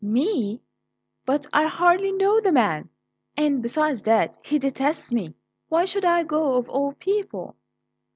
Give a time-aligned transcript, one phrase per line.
[0.03, 0.63] "Me?
[1.27, 2.89] But I hardly know the man;
[3.37, 5.35] and besides that, he detests me.
[5.69, 7.55] Why should I go, of all people?"